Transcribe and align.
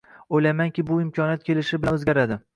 Oʻylaymanki, 0.37 0.85
bu 0.87 0.97
imkoniyat 1.03 1.47
kelishi 1.51 1.83
bilan 1.85 2.01
oʻzgaradi 2.01 2.43